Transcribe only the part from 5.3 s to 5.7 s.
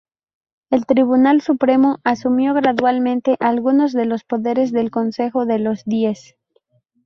de